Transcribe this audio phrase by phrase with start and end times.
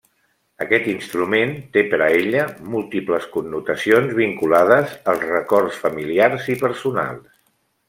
[0.63, 2.45] Aquest instrument té per a ella
[2.77, 7.25] múltiples connotacions vinculades als records familiars i personals.